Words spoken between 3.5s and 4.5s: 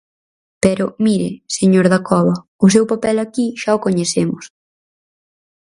xa o coñecemos.